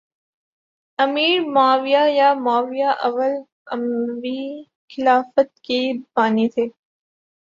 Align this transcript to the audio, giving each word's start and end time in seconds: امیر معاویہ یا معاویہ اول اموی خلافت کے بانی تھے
امیر 0.99 1.37
معاویہ 1.53 2.03
یا 2.17 2.29
معاویہ 2.45 2.89
اول 3.05 3.33
اموی 3.73 4.41
خلافت 4.89 5.49
کے 5.65 5.79
بانی 6.15 6.47
تھے 6.53 6.65